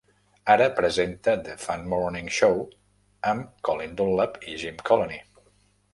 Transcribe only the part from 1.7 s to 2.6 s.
Morning Show